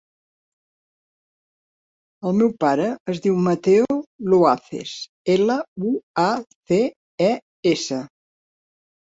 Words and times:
El 2.29 2.33
meu 2.39 2.49
pare 2.65 2.87
es 3.13 3.21
diu 3.25 3.37
Mateo 3.49 3.99
Luaces: 4.33 4.95
ela, 5.35 5.59
u, 5.93 5.93
a, 6.25 6.27
ce, 6.73 6.81
e, 7.29 7.31
essa. 7.75 8.03